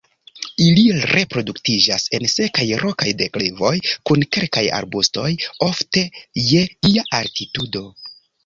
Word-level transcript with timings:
Ili 0.67 0.83
reproduktiĝas 1.09 2.05
en 2.19 2.25
sekaj 2.35 2.65
rokaj 2.85 3.13
deklivoj 3.19 3.73
kun 4.11 4.25
kelkaj 4.39 4.65
arbustoj, 4.81 5.29
ofte 5.69 6.07
je 6.49 6.65
ia 6.93 7.09
altitudo. 7.21 7.89